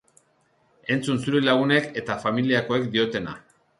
Entzun 0.95 1.21
zure 1.25 1.41
lagunek 1.49 1.91
eta 2.03 2.17
familiakoek 2.25 2.89
diotena. 2.97 3.37